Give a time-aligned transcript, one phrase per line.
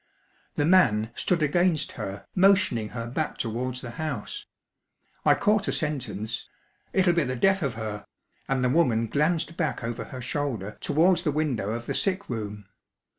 [0.55, 4.47] The man stood against her, motioning her back towards the house.
[5.23, 6.49] I caught a sentence
[6.91, 8.07] "It'll be the death of her;"
[8.49, 12.65] and the woman glanced back over her shoulder towards the window of the sick room.